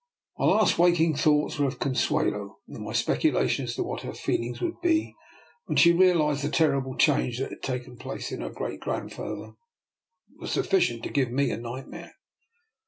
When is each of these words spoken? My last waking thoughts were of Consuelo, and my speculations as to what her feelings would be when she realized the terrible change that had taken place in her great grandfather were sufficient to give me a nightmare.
My 0.39 0.45
last 0.45 0.79
waking 0.79 1.13
thoughts 1.13 1.59
were 1.59 1.67
of 1.67 1.77
Consuelo, 1.77 2.57
and 2.67 2.83
my 2.83 2.91
speculations 2.91 3.69
as 3.69 3.75
to 3.75 3.83
what 3.83 4.01
her 4.01 4.15
feelings 4.15 4.59
would 4.59 4.81
be 4.81 5.13
when 5.65 5.77
she 5.77 5.93
realized 5.93 6.43
the 6.43 6.49
terrible 6.49 6.97
change 6.97 7.37
that 7.37 7.51
had 7.51 7.61
taken 7.61 7.97
place 7.97 8.31
in 8.31 8.41
her 8.41 8.49
great 8.49 8.79
grandfather 8.79 9.51
were 10.39 10.47
sufficient 10.47 11.03
to 11.03 11.09
give 11.11 11.29
me 11.29 11.51
a 11.51 11.57
nightmare. 11.57 12.13